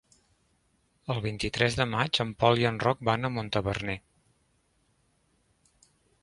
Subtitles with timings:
[1.15, 3.97] El vint-i-tres de maig en Pol i en Roc van a Montaverner.